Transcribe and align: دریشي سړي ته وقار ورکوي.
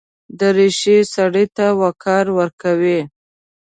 دریشي 0.39 0.97
سړي 1.13 1.45
ته 1.55 1.65
وقار 1.81 2.25
ورکوي. 2.37 2.99